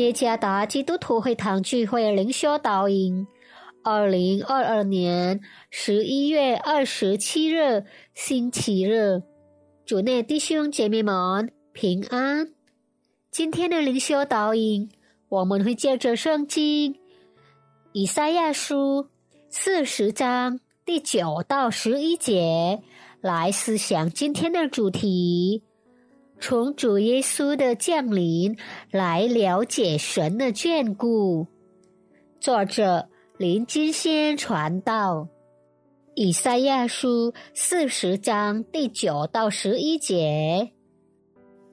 [0.00, 3.26] 耶加达基督徒会堂聚会灵修导引，
[3.84, 9.22] 二零二二年十一月二十七日星期日，
[9.84, 12.48] 主内弟兄姐妹们平安。
[13.30, 14.90] 今天的灵修导引，
[15.28, 16.96] 我们会借着圣经
[17.92, 19.08] 以赛亚书
[19.50, 22.80] 四十章第九到十一节
[23.20, 25.62] 来思想今天的主题。
[26.40, 28.56] 从主耶稣的降临
[28.90, 31.46] 来了解神的眷顾。
[32.40, 35.28] 作者林金仙传道，
[36.14, 40.70] 以赛亚书四十章第九到十一节，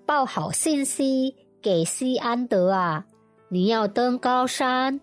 [0.05, 3.05] 报好信息给西安德啊！
[3.49, 4.99] 你要登高山，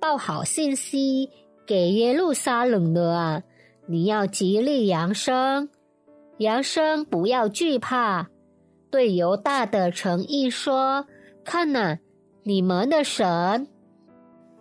[0.00, 1.28] 报好信息
[1.66, 3.42] 给耶路撒冷的啊！
[3.86, 5.68] 你要极力扬声，
[6.38, 8.30] 扬声不要惧怕。
[8.92, 11.06] 对犹大的诚意说
[11.42, 11.98] ：“看呐，
[12.42, 13.66] 你们的神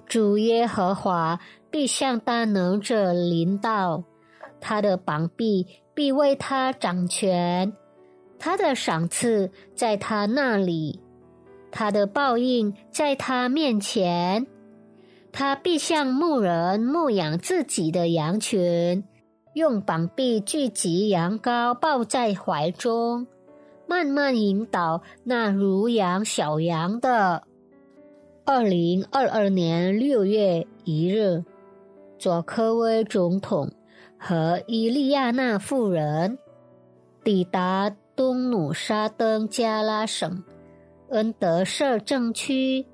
[0.07, 1.37] 主耶和华
[1.69, 4.05] 必向大能者临到，
[4.61, 7.73] 他的膀臂必为他掌权，
[8.39, 11.01] 他的赏赐在他那里，
[11.69, 14.47] 他的报应在他面前。
[15.33, 19.03] 他必向牧人牧养自己的羊群，
[19.55, 23.27] 用膀臂聚集羊羔，抱在怀中。”
[23.91, 27.43] 慢慢引导那如羊小羊的。
[28.45, 31.43] 二零二二年六月一日，
[32.17, 33.69] 佐科威总统
[34.17, 36.37] 和伊利亚娜夫人
[37.21, 40.41] 抵达东努沙登加拉省
[41.09, 42.85] 恩德舍镇区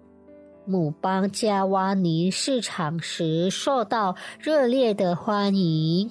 [0.66, 6.10] 姆邦加瓦尼市场时，受到热烈的欢迎。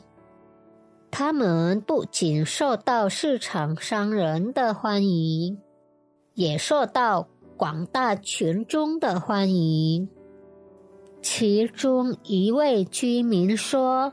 [1.19, 5.59] 他们不仅受到市场商人的欢迎，
[6.35, 10.11] 也受到广大群众的欢迎。
[11.23, 14.13] 其中一位居民说：“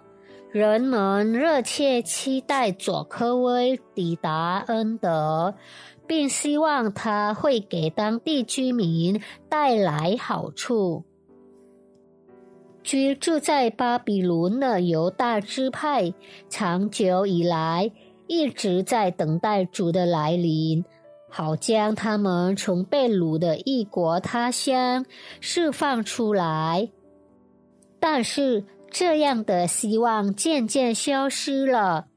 [0.49, 5.55] 人们热切期待佐科威抵达恩德，
[6.07, 11.03] 并希望他会给当地居民带来好处。”
[12.83, 16.13] 居住在巴比伦的犹大支派，
[16.49, 17.89] 长久以来
[18.27, 20.83] 一直在等待主的来临，
[21.29, 25.05] 好将他们从被掳的异国他乡
[25.39, 26.89] 释放出来。
[28.01, 32.07] 但是，这样的希望渐渐消失了，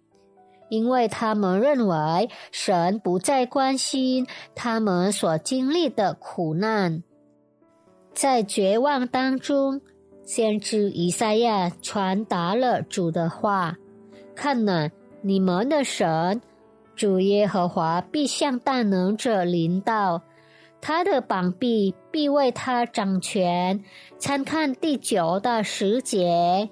[0.69, 4.27] 因为他们认为神不再关心
[4.57, 7.05] 他们所经历的苦难，
[8.13, 9.81] 在绝望当中。
[10.27, 13.77] 先知以赛亚传达了主的话
[14.35, 14.91] ：“看呐，
[15.23, 16.43] 你们的神
[16.97, 20.21] 主耶和华必向大能者临到，
[20.81, 23.85] 他的膀臂必为他掌权。”
[24.19, 26.69] 参看第九的十节。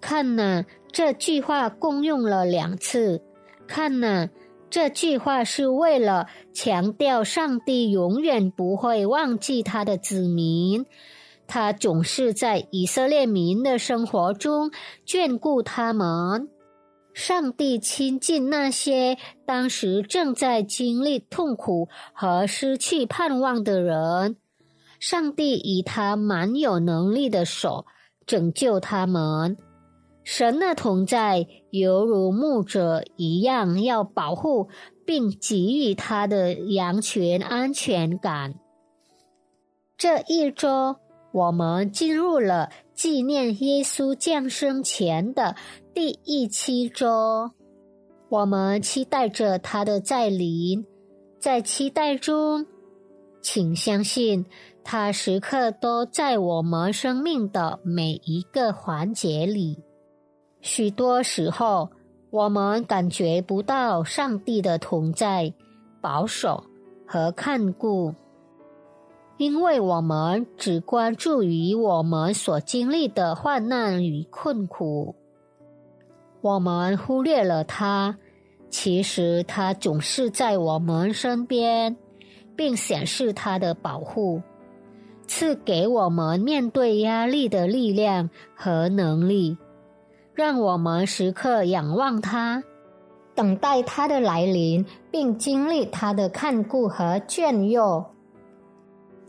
[0.00, 3.22] 看呐，这句话共用了两次。
[3.68, 4.28] 看呐，
[4.68, 10.84] 这句话是为了强调上帝永远不会忘记他的子民。
[11.46, 14.70] 他总是在以色列民的生活中
[15.06, 16.48] 眷顾他们。
[17.12, 19.16] 上帝亲近那些
[19.46, 24.36] 当时正在经历痛苦和失去盼望的人。
[24.98, 27.86] 上帝以他蛮有能力的手
[28.26, 29.56] 拯救他们。
[30.24, 34.68] 神的同在犹如牧者一样，要保护
[35.04, 38.54] 并给予他的羊群安全感。
[39.96, 40.96] 这一周。
[41.34, 45.56] 我们进入了纪念耶稣降生前的
[45.92, 47.50] 第一期周，
[48.28, 50.86] 我们期待着他的再临，
[51.40, 52.64] 在期待中，
[53.42, 54.46] 请相信
[54.84, 59.82] 他时刻都在我们生命的每一个环节里。
[60.60, 61.90] 许多时候，
[62.30, 65.52] 我们感觉不到上帝的同在、
[66.00, 66.62] 保守
[67.04, 68.14] 和看顾。
[69.36, 75.16] 因为我们只关注于我们所经历的患难与困苦，
[76.40, 78.16] 我们忽略了他。
[78.70, 81.96] 其实他总是在我们身边，
[82.56, 84.42] 并显示他的保护，
[85.26, 89.56] 赐给我们面对压力的力量和能力，
[90.32, 92.62] 让我们时刻仰望他，
[93.34, 98.04] 等待他的来临，并经历他的看顾和眷佑。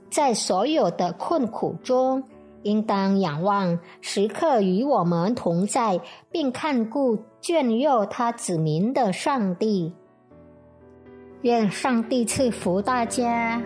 [0.10, 2.24] 在所有的困苦中，
[2.64, 6.00] 应当仰望时刻与我们同在，
[6.32, 9.94] 并看顾眷佑他子民的上帝。
[11.42, 13.62] 愿上帝赐福大家。